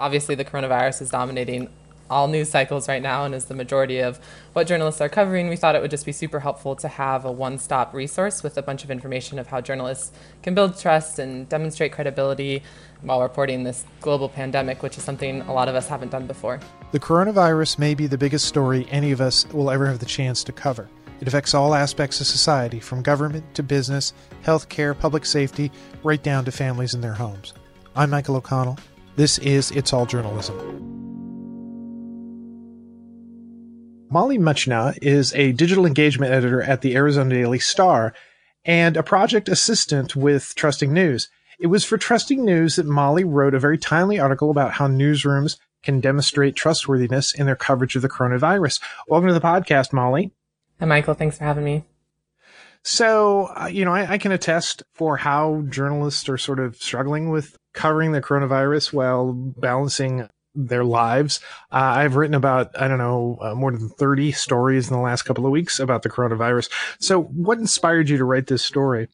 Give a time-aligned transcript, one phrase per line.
[0.00, 1.68] Obviously, the coronavirus is dominating
[2.08, 4.18] all news cycles right now and is the majority of
[4.54, 7.30] what journalists are covering, we thought it would just be super helpful to have a
[7.30, 10.10] one stop resource with a bunch of information of how journalists
[10.42, 12.62] can build trust and demonstrate credibility
[13.02, 16.58] while reporting this global pandemic, which is something a lot of us haven't done before.
[16.92, 20.42] The coronavirus may be the biggest story any of us will ever have the chance
[20.44, 20.88] to cover.
[21.20, 25.70] It affects all aspects of society, from government to business, healthcare, public safety,
[26.02, 27.52] right down to families in their homes.
[27.94, 28.78] I'm Michael O'Connell.
[29.20, 30.56] This is It's All Journalism.
[34.08, 38.14] Mollie Muchna is a digital engagement editor at the Arizona Daily Star
[38.64, 41.28] and a project assistant with Trusting News.
[41.58, 45.58] It was for Trusting News that Mollie wrote a very timely article about how newsrooms
[45.82, 48.80] can demonstrate trustworthiness in their coverage of the coronavirus.
[49.06, 50.30] Welcome to the podcast, Mollie.
[50.78, 51.12] Hi, Michael.
[51.12, 51.84] Thanks for having me.
[52.82, 57.28] So, uh, you know, I, I, can attest for how journalists are sort of struggling
[57.28, 61.40] with covering the coronavirus while balancing their lives.
[61.70, 65.22] Uh, I've written about, I don't know, uh, more than 30 stories in the last
[65.22, 66.70] couple of weeks about the coronavirus.
[66.98, 69.08] So, what inspired you to write this story?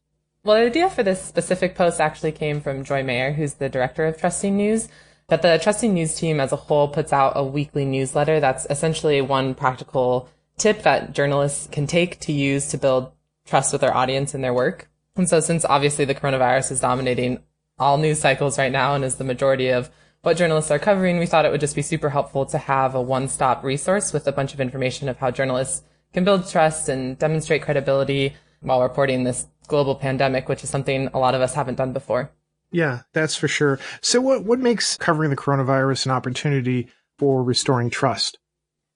[0.45, 4.07] Well, the idea for this specific post actually came from Joy Mayer, who's the director
[4.07, 4.89] of Trusting News.
[5.29, 9.21] But the Trusting News team as a whole puts out a weekly newsletter that's essentially
[9.21, 13.11] one practical tip that journalists can take to use to build
[13.45, 14.89] trust with their audience in their work.
[15.17, 17.41] And so, since obviously the coronavirus is dominating
[17.79, 19.91] all news cycles right now and is the majority of
[20.23, 23.01] what journalists are covering, we thought it would just be super helpful to have a
[23.01, 25.83] one-stop resource with a bunch of information of how journalists
[26.13, 31.19] can build trust and demonstrate credibility while reporting this global pandemic, which is something a
[31.19, 32.33] lot of us haven't done before.
[32.73, 33.79] Yeah, that's for sure.
[34.01, 36.89] So what, what makes covering the coronavirus an opportunity
[37.19, 38.39] for restoring trust?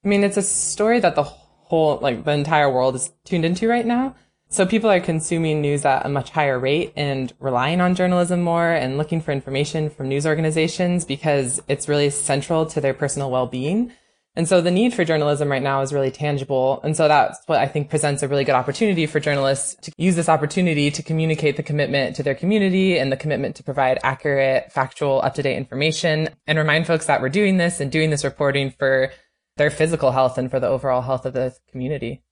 [0.05, 3.69] I mean, it's a story that the whole, like the entire world is tuned into
[3.69, 4.17] right now.
[4.53, 8.69] So people are consuming news at a much higher rate and relying on journalism more
[8.69, 13.93] and looking for information from news organizations because it's really central to their personal well-being.
[14.35, 16.81] And so the need for journalism right now is really tangible.
[16.83, 20.17] And so that's what I think presents a really good opportunity for journalists to use
[20.17, 24.73] this opportunity to communicate the commitment to their community and the commitment to provide accurate,
[24.73, 29.13] factual, up-to-date information and remind folks that we're doing this and doing this reporting for
[29.59, 32.25] their physical health and for the overall health of the community.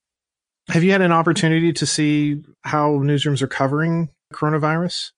[0.69, 5.13] Have you had an opportunity to see how newsrooms are covering coronavirus?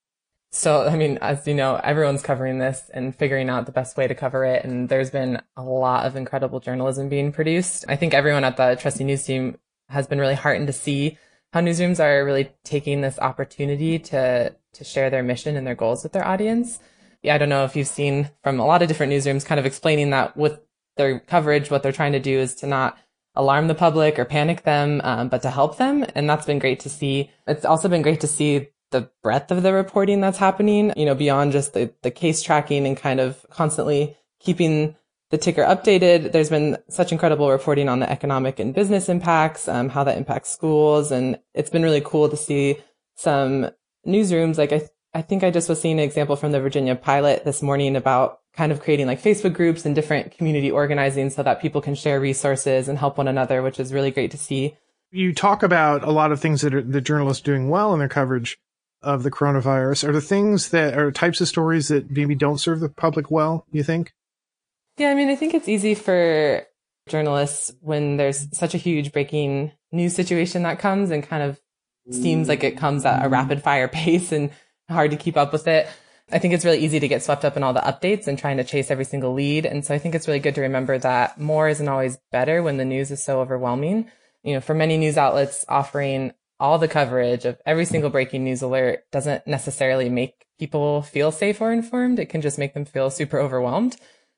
[0.53, 4.07] So, I mean, as you know, everyone's covering this and figuring out the best way
[4.07, 4.65] to cover it.
[4.65, 7.85] And there's been a lot of incredible journalism being produced.
[7.89, 11.19] I think everyone at the Trusting News team has been really heartened to see
[11.53, 16.03] how newsrooms are really taking this opportunity to, to share their mission and their goals
[16.03, 16.79] with their audience.
[17.23, 19.67] Yeah, I don't know if you've seen from a lot of different newsrooms kind of
[19.67, 20.61] explaining that with
[20.97, 22.97] their coverage, what they're trying to do is to not
[23.35, 26.05] alarm the public or panic them, um, but to help them.
[26.15, 27.31] And that's been great to see.
[27.47, 31.15] It's also been great to see the breadth of the reporting that's happening, you know,
[31.15, 34.97] beyond just the, the case tracking and kind of constantly keeping
[35.31, 36.33] the ticker updated.
[36.33, 40.51] There's been such incredible reporting on the economic and business impacts, um, how that impacts
[40.51, 41.13] schools.
[41.13, 42.79] And it's been really cool to see
[43.15, 43.71] some
[44.05, 44.59] newsrooms.
[44.59, 47.95] Like I, I think I just was seeing an example from the Virginian-Pilot this morning
[47.95, 51.95] about kind of creating like Facebook groups and different community organizing so that people can
[51.95, 54.77] share resources and help one another, which is really great to see.
[55.13, 58.09] You talk about a lot of things that are, the journalists doing well in their
[58.09, 58.59] coverage
[59.03, 60.09] of the coronavirus.
[60.09, 63.67] Are the things that are types of stories that maybe don't serve the public well,
[63.73, 64.13] you think?
[64.99, 66.67] Yeah, I mean, I think it's easy for
[67.09, 71.61] journalists when there's such a huge breaking news situation that comes and kind of
[72.11, 74.51] seems like it comes at a rapid fire pace and
[74.89, 75.89] hard to keep up with it.
[76.33, 78.59] I think it's really easy to get swept up in all the updates and trying
[78.59, 79.67] to chase every single lead.
[79.67, 82.77] And so I think it's really good to remember that more isn't always better when
[82.77, 84.11] the news is so overwhelming.
[84.43, 88.63] You know, for many news outlets offering all the coverage of every single breaking news
[88.63, 92.19] alert doesn't necessarily make people feel safe or informed.
[92.19, 93.95] It can just make them feel super overwhelmed.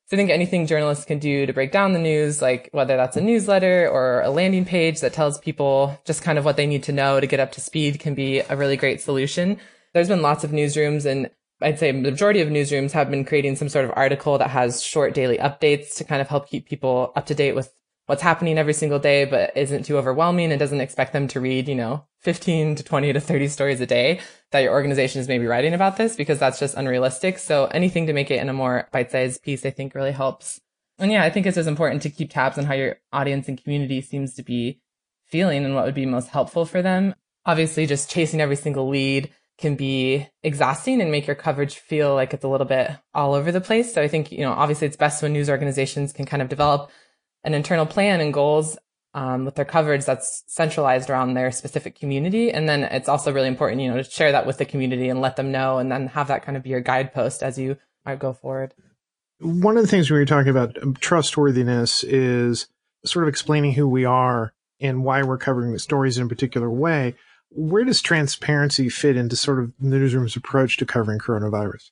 [0.06, 3.16] So I think anything journalists can do to break down the news, like whether that's
[3.16, 6.84] a newsletter or a landing page that tells people just kind of what they need
[6.84, 9.59] to know to get up to speed can be a really great solution.
[9.94, 11.30] There's been lots of newsrooms and
[11.62, 14.82] I'd say the majority of newsrooms have been creating some sort of article that has
[14.82, 17.72] short daily updates to kind of help keep people up to date with
[18.06, 21.68] what's happening every single day, but isn't too overwhelming and doesn't expect them to read,
[21.68, 24.20] you know, 15 to 20 to 30 stories a day
[24.50, 27.38] that your organization is maybe writing about this because that's just unrealistic.
[27.38, 30.60] So anything to make it in a more bite-sized piece, I think really helps.
[30.98, 33.62] And yeah, I think it's as important to keep tabs on how your audience and
[33.62, 34.80] community seems to be
[35.26, 37.15] feeling and what would be most helpful for them.
[37.47, 39.30] Obviously, just chasing every single lead
[39.62, 43.50] can be exhausting and make your coverage feel like it's a little bit all over
[43.50, 43.94] the place.
[43.94, 46.91] So I think, you know, obviously it's best when news organizations can kind of develop
[47.44, 48.76] an internal plan and goals
[49.14, 52.50] um, with their coverage that's centralized around their specific community.
[52.50, 55.20] And then it's also really important, you know, to share that with the community and
[55.20, 57.78] let them know and then have that kind of be your guidepost as you
[58.18, 58.74] go forward.
[59.38, 62.66] One of the things we were talking about trustworthiness is
[63.04, 66.70] sort of explaining who we are and why we're covering the stories in a particular
[66.70, 67.15] way.
[67.54, 71.91] Where does transparency fit into sort of the newsroom's approach to covering coronavirus?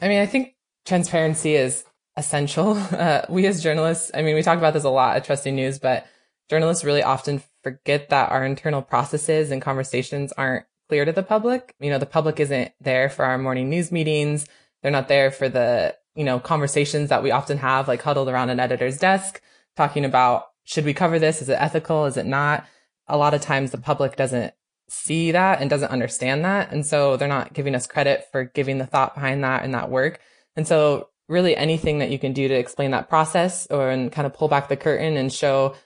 [0.00, 0.54] I mean, I think
[0.84, 1.84] transparency is
[2.16, 2.74] essential.
[2.90, 5.78] Uh, we as journalists, I mean, we talk about this a lot at Trusting News,
[5.78, 6.06] but
[6.50, 11.74] journalists really often forget that our internal processes and conversations aren't clear to the public.
[11.80, 14.46] You know, the public isn't there for our morning news meetings.
[14.82, 18.50] They're not there for the, you know, conversations that we often have, like huddled around
[18.50, 19.40] an editor's desk,
[19.76, 21.40] talking about should we cover this?
[21.40, 22.06] Is it ethical?
[22.06, 22.66] Is it not?
[23.08, 24.52] A lot of times the public doesn't
[24.90, 26.72] see that and doesn't understand that.
[26.72, 29.90] And so they're not giving us credit for giving the thought behind that and that
[29.90, 30.20] work.
[30.56, 34.26] And so really anything that you can do to explain that process or and kind
[34.26, 35.76] of pull back the curtain and show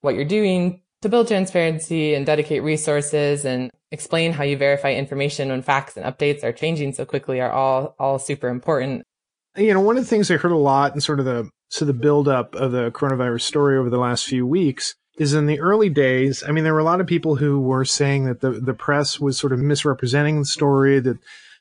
[0.00, 5.48] what you're doing to build transparency and dedicate resources and explain how you verify information
[5.48, 9.02] when facts and updates are changing so quickly are all all super important.
[9.56, 11.84] You know, one of the things I heard a lot in sort of the so
[11.84, 15.88] the buildup of the coronavirus story over the last few weeks is in the early
[15.88, 16.42] days.
[16.46, 19.20] I mean, there were a lot of people who were saying that the the press
[19.20, 21.18] was sort of misrepresenting the story, that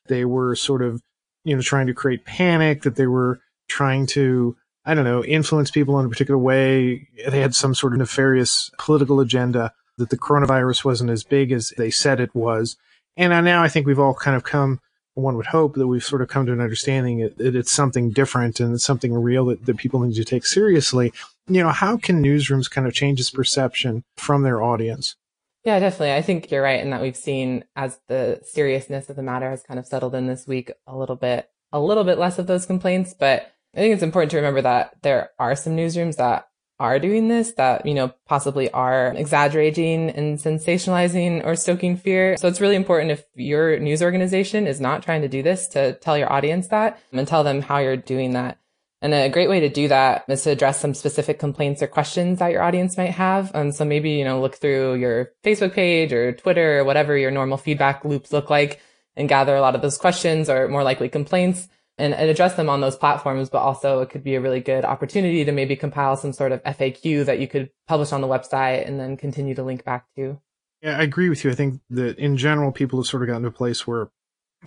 [0.07, 1.01] they were sort of
[1.44, 5.69] you know trying to create panic, that they were trying to I don't know, influence
[5.69, 7.07] people in a particular way.
[7.27, 11.71] They had some sort of nefarious political agenda that the coronavirus wasn't as big as
[11.77, 12.77] they said it was.
[13.15, 14.80] And now I think we've all kind of come,
[15.13, 18.59] one would hope that we've sort of come to an understanding that it's something different
[18.59, 21.13] and it's something real that, that people need to take seriously.
[21.53, 25.18] You know, how can newsrooms kind of change its perception from their audience?
[25.65, 26.13] Yeah, definitely.
[26.13, 29.62] I think you're right in that we've seen as the seriousness of the matter has
[29.62, 32.65] kind of settled in this week a little bit, a little bit less of those
[32.65, 36.48] complaints, but I think it's important to remember that there are some newsrooms that
[36.80, 42.36] are doing this that, you know, possibly are exaggerating and sensationalizing or stoking fear.
[42.38, 45.94] So it's really important if your news organization is not trying to do this to
[45.94, 48.57] tell your audience that and tell them how you're doing that.
[49.01, 52.38] And a great way to do that is to address some specific complaints or questions
[52.38, 53.51] that your audience might have.
[53.56, 57.31] And so maybe, you know, look through your Facebook page or Twitter or whatever your
[57.31, 58.80] normal feedback loops look like
[59.15, 61.68] and gather a lot of those questions or more likely complaints
[61.98, 64.86] and, and address them on those platforms, but also it could be a really good
[64.86, 68.88] opportunity to maybe compile some sort of FAQ that you could publish on the website
[68.88, 70.39] and then continue to link back to.
[70.81, 71.51] Yeah, I agree with you.
[71.51, 74.09] I think that in general, people have sort of gotten to a place where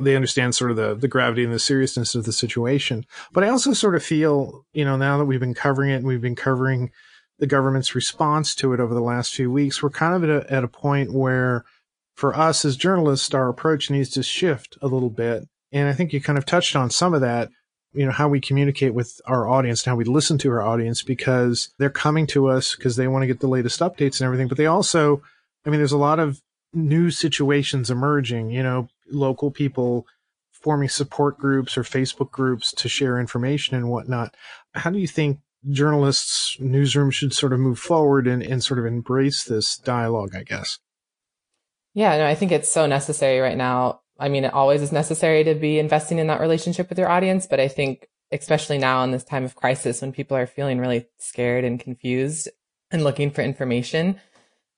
[0.00, 3.04] they understand sort of the, the gravity and the seriousness of the situation.
[3.32, 6.06] But I also sort of feel, you know, now that we've been covering it and
[6.06, 6.90] we've been covering
[7.38, 10.52] the government's response to it over the last few weeks, we're kind of at a,
[10.52, 11.64] at a point where
[12.14, 16.12] for us as journalists, our approach needs to shift a little bit and I think
[16.12, 17.50] you kind of touched on some of that,
[17.92, 21.02] you know, how we communicate with our audience and how we listen to our audience
[21.02, 24.46] because they're coming to us because they want to get the latest updates and everything.
[24.46, 25.20] But they also,
[25.66, 26.40] I mean, there's a lot of
[26.72, 30.06] new situations emerging, you know, local people
[30.52, 34.34] forming support groups or Facebook groups to share information and whatnot.
[34.74, 38.86] How do you think journalists, newsrooms should sort of move forward and, and sort of
[38.86, 40.78] embrace this dialogue, I guess?
[41.92, 45.44] Yeah, no, I think it's so necessary right now I mean, it always is necessary
[45.44, 49.10] to be investing in that relationship with your audience, but I think especially now in
[49.10, 52.48] this time of crisis when people are feeling really scared and confused
[52.90, 54.20] and looking for information,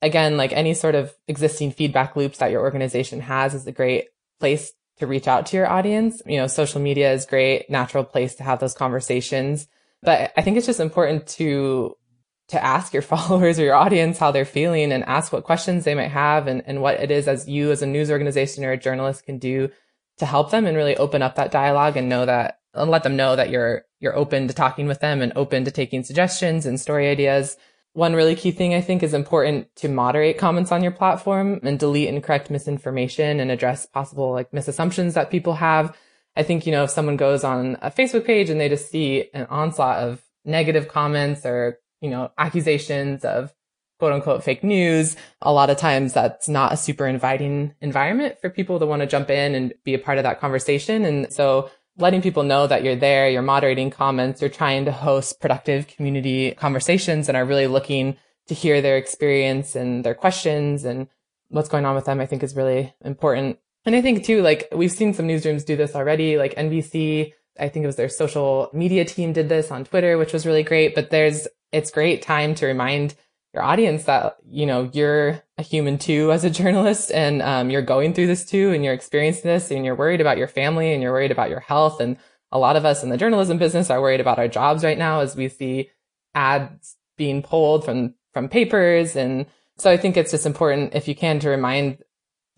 [0.00, 4.06] again, like any sort of existing feedback loops that your organization has is a great
[4.38, 6.22] place to reach out to your audience.
[6.26, 9.68] You know, social media is great, natural place to have those conversations.
[10.02, 11.96] But I think it's just important to
[12.48, 15.94] to ask your followers or your audience how they're feeling and ask what questions they
[15.94, 18.76] might have and, and what it is as you as a news organization or a
[18.76, 19.68] journalist can do
[20.18, 23.16] to help them and really open up that dialogue and know that and let them
[23.16, 26.80] know that you're you're open to talking with them and open to taking suggestions and
[26.80, 27.56] story ideas.
[27.96, 31.78] One really key thing I think is important to moderate comments on your platform and
[31.78, 35.96] delete and correct misinformation and address possible like misassumptions that people have.
[36.36, 39.30] I think, you know, if someone goes on a Facebook page and they just see
[39.32, 43.52] an onslaught of negative comments or you know, accusations of
[43.98, 45.16] quote unquote fake news.
[45.42, 49.06] A lot of times that's not a super inviting environment for people to want to
[49.06, 51.04] jump in and be a part of that conversation.
[51.04, 55.40] And so letting people know that you're there, you're moderating comments, you're trying to host
[55.40, 58.16] productive community conversations and are really looking
[58.48, 61.08] to hear their experience and their questions and
[61.48, 63.58] what's going on with them, I think is really important.
[63.84, 67.68] And I think too, like we've seen some newsrooms do this already, like NBC, I
[67.68, 70.94] think it was their social media team did this on Twitter, which was really great.
[70.94, 73.14] But there's it's great time to remind
[73.56, 77.82] your audience that, you know, you're a human too as a journalist and um, you're
[77.82, 81.02] going through this too and you're experiencing this and you're worried about your family and
[81.02, 81.98] you're worried about your health.
[81.98, 82.18] And
[82.52, 85.20] a lot of us in the journalism business are worried about our jobs right now
[85.20, 85.90] as we see
[86.34, 89.16] ads being pulled from, from papers.
[89.16, 89.46] And
[89.78, 91.98] so I think it's just important if you can to remind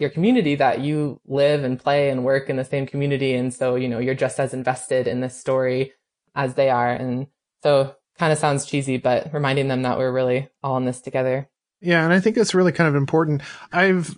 [0.01, 3.35] your community that you live and play and work in the same community.
[3.35, 5.93] And so, you know, you're just as invested in this story
[6.35, 6.91] as they are.
[6.91, 7.29] And
[7.63, 11.49] so kind of sounds cheesy, but reminding them that we're really all in this together.
[11.81, 12.05] Yeah.
[12.05, 13.43] And I think that's really kind of important.
[13.73, 14.15] I've,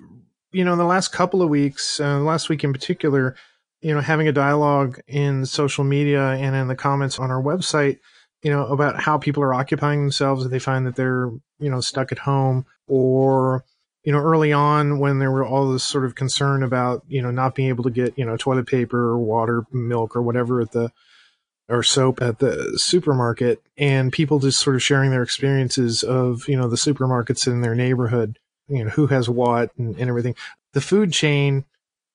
[0.52, 3.36] you know, in the last couple of weeks, uh, last week in particular,
[3.82, 7.98] you know, having a dialogue in social media and in the comments on our website,
[8.42, 10.44] you know, about how people are occupying themselves.
[10.44, 13.64] If they find that they're, you know, stuck at home or,
[14.02, 17.30] you know, early on when there were all this sort of concern about, you know,
[17.30, 20.72] not being able to get, you know, toilet paper or water, milk or whatever at
[20.72, 20.90] the,
[21.70, 26.56] or soap at the supermarket and people just sort of sharing their experiences of, you
[26.56, 30.34] know, the supermarkets in their neighborhood, you know, who has what and, and everything.
[30.72, 31.64] The food chain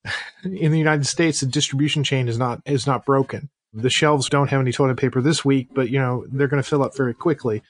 [0.44, 3.50] in the United States, the distribution chain is not, is not broken.
[3.74, 6.70] The shelves don't have any toilet paper this week, but, you know, they're going to
[6.70, 7.62] fill up very quickly.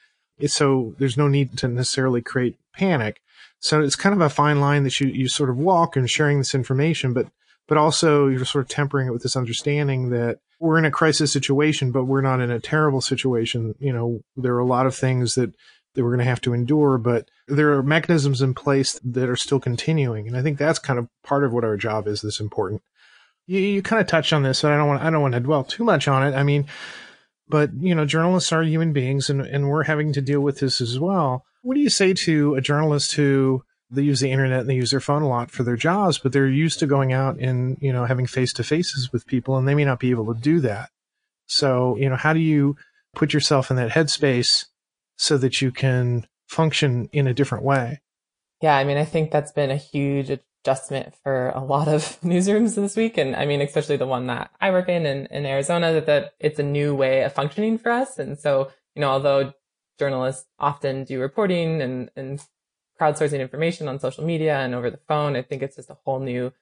[0.46, 3.20] So there's no need to necessarily create panic
[3.60, 6.38] so it's kind of a fine line that you, you sort of walk and sharing
[6.38, 7.26] this information, but,
[7.66, 11.32] but also you're sort of tempering it with this understanding that we're in a crisis
[11.32, 13.74] situation, but we're not in a terrible situation.
[13.78, 15.54] You know, there are a lot of things that,
[15.94, 19.36] that we're going to have to endure, but there are mechanisms in place that are
[19.36, 20.26] still continuing.
[20.26, 22.82] And I think that's kind of part of what our job is that's important.
[23.46, 25.40] You, you kind of touched on this, so I don't want, I don't want to
[25.40, 26.34] dwell too much on it.
[26.34, 26.66] I mean,
[27.48, 30.80] but you know, journalists are human beings and, and we're having to deal with this
[30.80, 31.44] as well.
[31.62, 34.90] What do you say to a journalist who they use the internet and they use
[34.90, 37.92] their phone a lot for their jobs, but they're used to going out and, you
[37.92, 40.60] know, having face to faces with people and they may not be able to do
[40.60, 40.90] that.
[41.46, 42.76] So, you know, how do you
[43.14, 44.66] put yourself in that headspace
[45.16, 48.00] so that you can function in a different way?
[48.60, 48.76] Yeah.
[48.76, 52.96] I mean, I think that's been a huge adjustment for a lot of newsrooms this
[52.96, 53.16] week.
[53.18, 56.34] And I mean, especially the one that I work in in, in Arizona, that, that
[56.40, 58.18] it's a new way of functioning for us.
[58.18, 59.52] And so, you know, although
[59.98, 62.40] journalists often do reporting and, and
[63.00, 65.36] crowdsourcing information on social media and over the phone.
[65.36, 66.52] I think it's just a whole new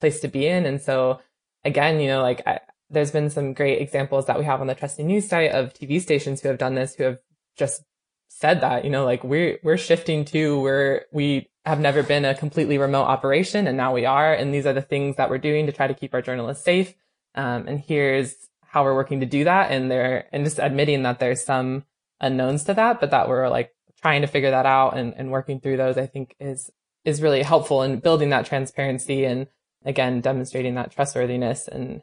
[0.00, 0.66] place to be in.
[0.66, 1.20] And so
[1.64, 2.60] again, you know, like I,
[2.90, 6.00] there's been some great examples that we have on the trusting news site of TV
[6.00, 7.18] stations who have done this, who have
[7.56, 7.82] just
[8.28, 12.34] said that, you know, like we're, we're shifting to where we have never been a
[12.34, 14.34] completely remote operation and now we are.
[14.34, 16.94] And these are the things that we're doing to try to keep our journalists safe.
[17.34, 19.70] Um, and here's how we're working to do that.
[19.70, 21.84] And they're, and just admitting that there's some
[22.20, 23.72] unknowns to that, but that we're like
[24.04, 26.70] trying to figure that out and, and working through those, I think is,
[27.06, 29.46] is really helpful in building that transparency and
[29.82, 32.02] again, demonstrating that trustworthiness and.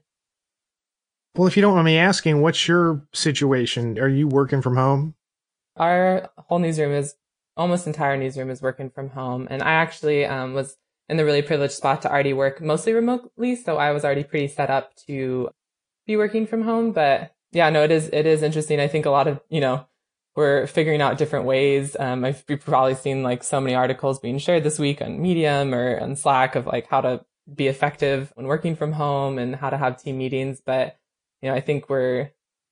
[1.35, 3.99] Well, if you don't mind me asking, what's your situation?
[3.99, 5.13] Are you working from home?
[5.77, 7.13] Our whole newsroom is
[7.55, 9.47] almost entire newsroom is working from home.
[9.51, 10.77] And I actually, um, was
[11.07, 13.55] in the really privileged spot to already work mostly remotely.
[13.55, 15.49] So I was already pretty set up to
[16.07, 16.93] be working from home.
[16.93, 18.79] But yeah, no, it is, it is interesting.
[18.79, 19.85] I think a lot of, you know,
[20.35, 21.95] we're figuring out different ways.
[21.99, 25.99] Um, I've probably seen like so many articles being shared this week on Medium or
[25.99, 29.77] on Slack of like how to be effective when working from home and how to
[29.77, 30.61] have team meetings.
[30.65, 30.97] But,
[31.41, 32.31] you know, I think we're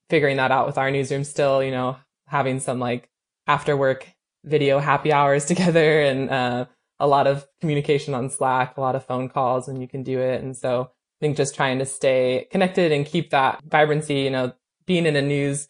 [0.10, 1.98] figuring that out with our newsroom still, you know,
[2.28, 3.10] having some like
[3.48, 4.08] after work
[4.46, 6.66] video happy hours together and, uh,
[7.01, 10.20] a lot of communication on Slack, a lot of phone calls and you can do
[10.20, 10.42] it.
[10.42, 14.54] And so I think just trying to stay connected and keep that vibrancy, you know,
[14.86, 15.70] being in a news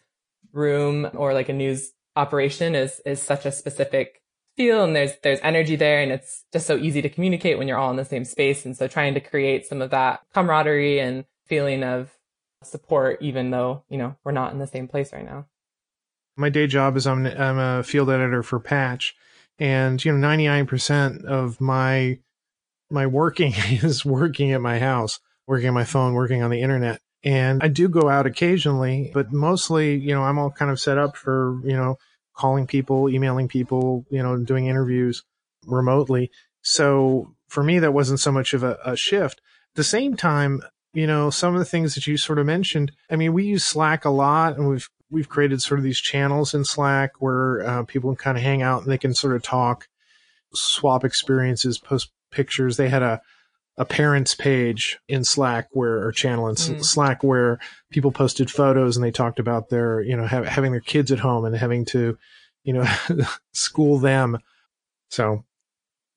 [0.51, 4.21] room or like a news operation is is such a specific
[4.57, 7.77] feel and there's there's energy there and it's just so easy to communicate when you're
[7.77, 8.65] all in the same space.
[8.65, 12.11] And so trying to create some of that camaraderie and feeling of
[12.61, 15.45] support even though you know we're not in the same place right now.
[16.35, 19.15] My day job is i'm i'm a field editor for patch
[19.59, 22.19] and you know 99% of my
[22.89, 27.01] my working is working at my house working on my phone working on the internet
[27.23, 30.97] and I do go out occasionally, but mostly, you know, I'm all kind of set
[30.97, 31.97] up for, you know,
[32.33, 35.23] calling people, emailing people, you know, doing interviews
[35.65, 36.31] remotely.
[36.61, 39.41] So for me, that wasn't so much of a, a shift.
[39.71, 40.61] At the same time,
[40.93, 43.65] you know, some of the things that you sort of mentioned, I mean, we use
[43.65, 47.83] Slack a lot and we've, we've created sort of these channels in Slack where uh,
[47.83, 49.87] people can kind of hang out and they can sort of talk,
[50.53, 52.77] swap experiences, post pictures.
[52.77, 53.21] They had a,
[53.79, 56.83] a parents page in Slack where, or channel in mm.
[56.83, 57.59] Slack where
[57.89, 61.19] people posted photos and they talked about their, you know, ha- having their kids at
[61.19, 62.17] home and having to,
[62.63, 62.85] you know,
[63.53, 64.37] school them.
[65.09, 65.45] So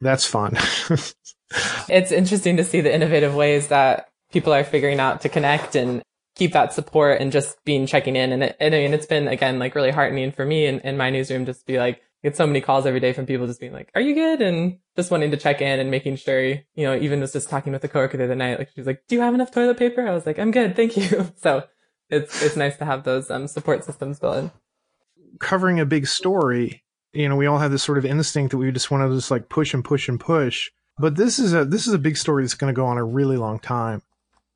[0.01, 0.59] that's fun.
[1.89, 6.03] it's interesting to see the innovative ways that people are figuring out to connect and
[6.35, 8.33] keep that support and just being checking in.
[8.33, 10.97] And, it, and I mean, it's been again, like really heartening for me in, in
[10.97, 13.61] my newsroom just to be like, get so many calls every day from people just
[13.61, 14.41] being like, are you good?
[14.43, 17.73] And just wanting to check in and making sure, you know, even was just talking
[17.73, 20.07] with a coworker the other night, like she's like, do you have enough toilet paper?
[20.07, 20.77] I was like, I'm good.
[20.77, 21.33] Thank you.
[21.37, 21.65] So
[22.11, 24.51] it's, it's nice to have those um, support systems built in.
[25.41, 28.71] Covering a big story, you know, we all have this sort of instinct that we
[28.71, 30.71] just want to just like push and push and push.
[30.99, 33.05] But this is a, this is a big story that's going to go on a
[33.05, 34.03] really long time.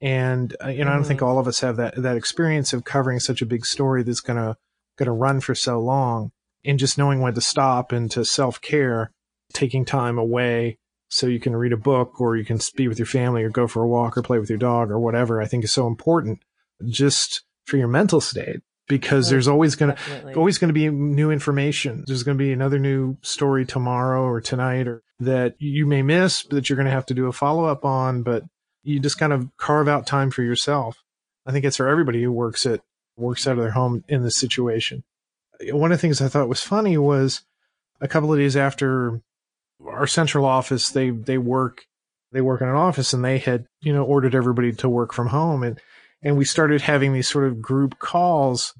[0.02, 1.26] And uh, you know, I don't think Mhm.
[1.26, 4.58] all of us have that that experience of covering such a big story that's gonna
[4.98, 6.32] gonna run for so long,
[6.66, 9.12] and just knowing when to stop and to self care,
[9.52, 13.06] taking time away so you can read a book or you can be with your
[13.06, 15.40] family or go for a walk or play with your dog or whatever.
[15.40, 16.40] I think is so important
[16.84, 19.96] just for your mental state because Oh, there's always gonna
[20.36, 22.04] always going to be new information.
[22.06, 26.44] There's going to be another new story tomorrow or tonight or that you may miss
[26.50, 28.42] that you're going to have to do a follow up on, but
[28.82, 31.02] you just kind of carve out time for yourself.
[31.46, 32.80] I think it's for everybody who works at
[33.16, 35.04] works out of their home in this situation.
[35.70, 37.42] One of the things I thought was funny was
[38.00, 39.20] a couple of days after
[39.86, 41.84] our central office, they they work
[42.32, 45.28] they work in an office and they had you know ordered everybody to work from
[45.28, 45.80] home and
[46.22, 48.74] and we started having these sort of group calls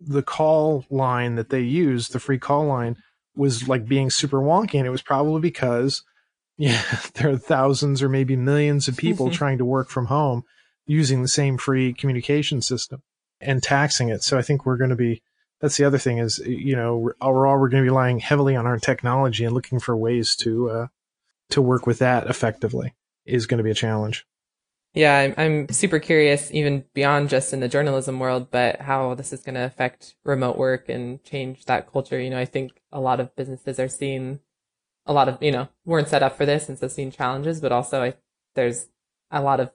[0.00, 2.96] the call line that they used, the free call line,
[3.36, 4.74] was like being super wonky.
[4.74, 6.02] And it was probably because,
[6.56, 6.82] yeah,
[7.14, 10.44] there are thousands or maybe millions of people trying to work from home
[10.86, 13.02] using the same free communication system
[13.40, 14.22] and taxing it.
[14.22, 15.22] So I think we're going to be,
[15.64, 18.54] that's the other thing is, you know, we're, overall, we're going to be relying heavily
[18.54, 20.86] on our technology and looking for ways to, uh,
[21.48, 22.92] to work with that effectively
[23.24, 24.26] is going to be a challenge.
[24.92, 29.32] Yeah, I'm, I'm super curious, even beyond just in the journalism world, but how this
[29.32, 32.20] is going to affect remote work and change that culture.
[32.20, 34.40] You know, I think a lot of businesses are seeing
[35.06, 37.72] a lot of, you know, weren't set up for this and so seeing challenges, but
[37.72, 38.14] also I,
[38.54, 38.88] there's
[39.30, 39.72] a lot of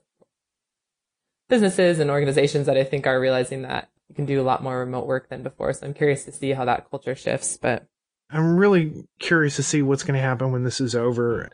[1.48, 4.80] businesses and organizations that I think are realizing that you can do a lot more
[4.80, 5.72] remote work than before.
[5.72, 7.86] So I'm curious to see how that culture shifts, but
[8.28, 11.48] I'm really curious to see what's going to happen when this is over,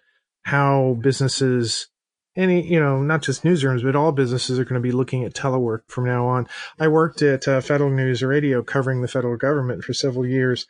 [0.44, 1.88] how businesses,
[2.34, 5.34] any, you know, not just newsrooms, but all businesses are going to be looking at
[5.34, 6.48] telework from now on.
[6.80, 10.66] I worked at uh, Federal News Radio covering the federal government for several years.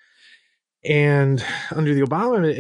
[0.85, 2.53] And under the Obama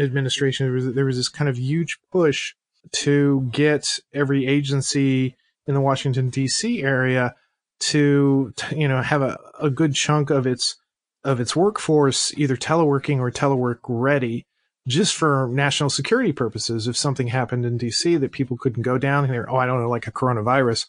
[0.00, 2.54] administration, there was, there was this kind of huge push
[2.92, 6.82] to get every agency in the Washington, D.C.
[6.82, 7.34] area
[7.80, 10.76] to, you know, have a, a good chunk of its
[11.22, 14.46] of its workforce either teleworking or telework ready
[14.88, 16.88] just for national security purposes.
[16.88, 19.88] If something happened in DC that people couldn't go down here, oh, I don't know,
[19.88, 20.86] like a coronavirus,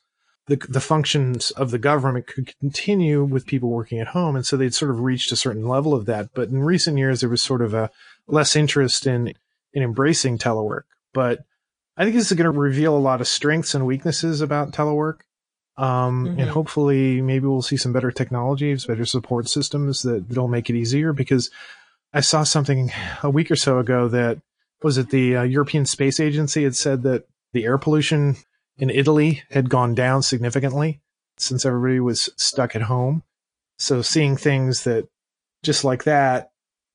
[0.47, 4.35] the, the functions of the government could continue with people working at home.
[4.35, 6.29] And so they'd sort of reached a certain level of that.
[6.33, 7.91] But in recent years, there was sort of a
[8.27, 9.33] less interest in,
[9.73, 10.83] in embracing telework.
[11.13, 11.39] But
[11.97, 15.19] I think this is going to reveal a lot of strengths and weaknesses about telework.
[15.77, 16.41] Um, Mhm.
[16.41, 20.75] and hopefully maybe we'll see some better technologies, better support systems that, that'll make it
[20.75, 21.49] easier because
[22.13, 22.91] I saw something
[23.23, 24.39] a week or so ago that
[24.83, 28.35] was it the uh, European Space Agency had said that the air pollution
[28.77, 30.99] in Italy had gone down significantly
[31.37, 33.23] since everybody was stuck at home.
[33.77, 35.07] So seeing things that
[35.63, 36.51] just like that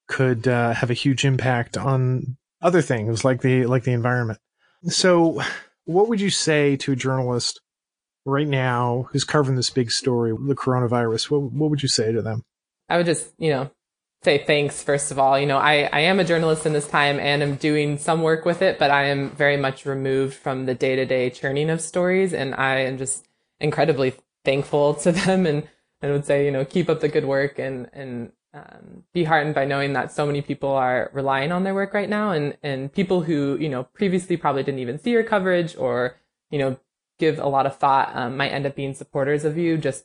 [0.09, 4.39] could uh, have a huge impact on other things like the like the environment.
[4.89, 5.41] So
[5.85, 7.61] what would you say to a journalist
[8.27, 11.31] right now who's covering this big story, the coronavirus?
[11.31, 12.45] What what would you say to them?
[12.89, 13.71] I would just, you know,
[14.23, 15.39] say thanks first of all.
[15.39, 18.45] You know, I, I am a journalist in this time and I'm doing some work
[18.45, 21.81] with it, but I am very much removed from the day to day churning of
[21.81, 23.27] stories and I am just
[23.61, 25.69] incredibly thankful to them and,
[26.03, 29.55] and would say, you know, keep up the good work and, and um, be heartened
[29.55, 32.93] by knowing that so many people are relying on their work right now and, and
[32.93, 36.17] people who, you know, previously probably didn't even see your coverage or,
[36.51, 36.79] you know,
[37.19, 40.05] give a lot of thought um, might end up being supporters of you just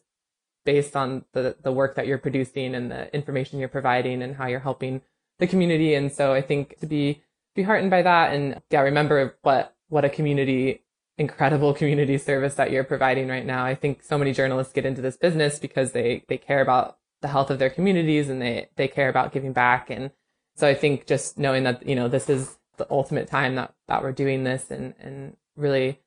[0.64, 4.48] based on the, the work that you're producing and the information you're providing and how
[4.48, 5.02] you're helping
[5.40, 5.96] the community.
[5.96, 7.22] And so I think to be,
[7.56, 10.84] be heartened by that and yeah, remember what, what a community,
[11.18, 13.66] incredible community service that you're providing right now.
[13.66, 17.28] I think so many journalists get into this business because they, they care about the
[17.28, 19.90] health of their communities and they, they care about giving back.
[19.90, 20.12] And
[20.56, 24.04] so I think just knowing that, you know, this is the ultimate time that, that
[24.04, 26.00] we're doing this and, and really,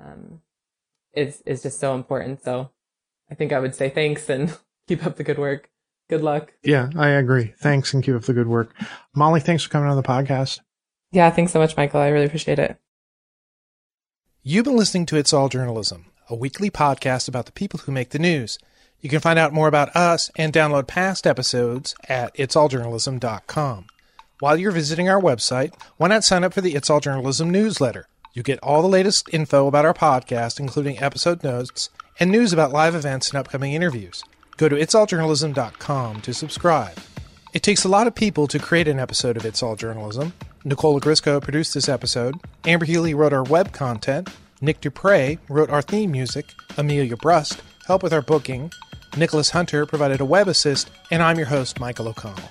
[0.00, 0.40] um,
[1.16, 2.42] is, is just so important.
[2.42, 2.70] So
[3.30, 4.56] I think I would say thanks and
[4.88, 5.70] keep up the good work.
[6.08, 6.52] Good luck.
[6.62, 7.54] Yeah, I agree.
[7.58, 8.72] Thanks and keep up the good work.
[9.14, 10.60] Mollie, thanks for coming on the podcast.
[11.10, 12.00] Yeah, thanks so much, Michael.
[12.00, 12.78] I really appreciate it.
[14.42, 18.10] You've been listening to It's All Journalism, a weekly podcast about the people who make
[18.10, 18.58] the news.
[19.00, 23.86] You can find out more about us and download past episodes at itsalljournalism.com.
[24.38, 28.06] While you're visiting our website, why not sign up for the It's All Journalism newsletter?
[28.36, 31.88] You get all the latest info about our podcast, including episode notes
[32.20, 34.22] and news about live events and upcoming interviews.
[34.58, 36.98] Go to itsalljournalism.com to subscribe.
[37.54, 40.34] It takes a lot of people to create an episode of It's All Journalism.
[40.64, 42.34] Nicola Grisco produced this episode.
[42.66, 44.28] Amber Healy wrote our web content.
[44.60, 46.52] Nick Dupre wrote our theme music.
[46.76, 48.70] Amelia Brust helped with our booking.
[49.16, 50.90] Nicholas Hunter provided a web assist.
[51.10, 52.50] And I'm your host, Michael O'Connell.